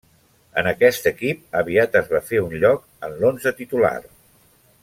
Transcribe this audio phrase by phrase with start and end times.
[0.61, 3.97] En aquest equip aviat es va fer un lloc en l'onze titular.